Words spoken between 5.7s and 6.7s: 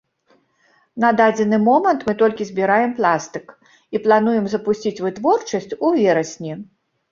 у верасні.